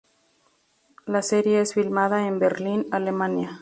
La 1.05 1.21
serie 1.21 1.61
es 1.61 1.75
filmada 1.75 2.25
en 2.27 2.39
Berlín, 2.39 2.87
Alemania. 2.89 3.59